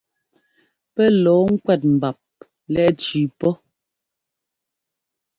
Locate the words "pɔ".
3.39-3.49